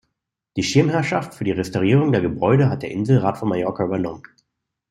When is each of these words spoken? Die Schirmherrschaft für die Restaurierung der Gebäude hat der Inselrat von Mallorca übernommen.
Die 0.55 0.63
Schirmherrschaft 0.63 1.35
für 1.35 1.43
die 1.43 1.51
Restaurierung 1.51 2.11
der 2.11 2.21
Gebäude 2.21 2.71
hat 2.71 2.81
der 2.81 2.89
Inselrat 2.89 3.37
von 3.37 3.49
Mallorca 3.49 3.85
übernommen. 3.85 4.23